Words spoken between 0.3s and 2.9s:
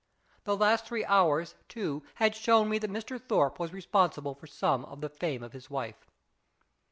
The last three hours, too, had shown me that